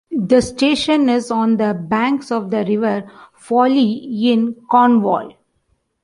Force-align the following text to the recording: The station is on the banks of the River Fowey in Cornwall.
The 0.09 0.41
station 0.41 1.09
is 1.09 1.29
on 1.29 1.57
the 1.57 1.75
banks 1.75 2.31
of 2.31 2.49
the 2.49 2.65
River 2.65 3.03
Fowey 3.39 4.29
in 4.33 4.55
Cornwall. 4.67 5.33